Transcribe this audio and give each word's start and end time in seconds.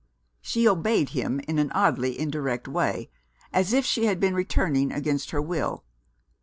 She 0.41 0.67
obeyed 0.67 1.09
him 1.09 1.41
in 1.41 1.59
an 1.59 1.71
oddly 1.73 2.19
indirect 2.19 2.67
way, 2.67 3.11
as 3.53 3.71
if 3.71 3.85
she 3.85 4.05
had 4.05 4.19
been 4.19 4.33
returning 4.33 4.91
against 4.91 5.29
her 5.29 5.43
will. 5.43 5.83